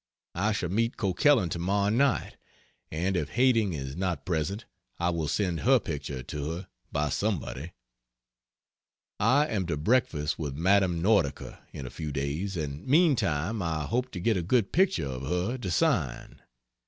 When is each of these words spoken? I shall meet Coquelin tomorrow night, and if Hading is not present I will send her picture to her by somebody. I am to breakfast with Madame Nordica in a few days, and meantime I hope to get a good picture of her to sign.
I 0.33 0.51
shall 0.51 0.69
meet 0.69 0.97
Coquelin 0.97 1.49
tomorrow 1.49 1.89
night, 1.91 2.35
and 2.91 3.15
if 3.15 3.29
Hading 3.33 3.73
is 3.73 3.95
not 3.95 4.25
present 4.25 4.65
I 4.97 5.11
will 5.11 5.27
send 5.27 5.59
her 5.59 5.79
picture 5.79 6.23
to 6.23 6.49
her 6.49 6.67
by 6.91 7.09
somebody. 7.09 7.73
I 9.19 9.45
am 9.45 9.67
to 9.67 9.77
breakfast 9.77 10.39
with 10.39 10.55
Madame 10.55 11.03
Nordica 11.03 11.61
in 11.71 11.85
a 11.85 11.91
few 11.91 12.11
days, 12.11 12.57
and 12.57 12.83
meantime 12.87 13.61
I 13.61 13.85
hope 13.85 14.09
to 14.13 14.19
get 14.19 14.37
a 14.37 14.41
good 14.41 14.71
picture 14.71 15.05
of 15.05 15.21
her 15.21 15.59
to 15.59 15.69
sign. 15.69 16.41